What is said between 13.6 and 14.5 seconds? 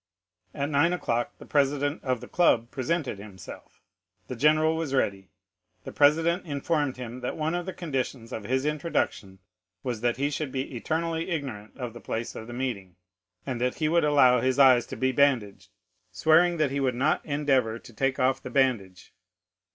that he would allow